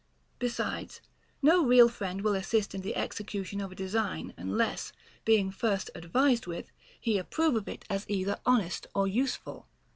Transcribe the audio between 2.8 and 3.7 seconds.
the execution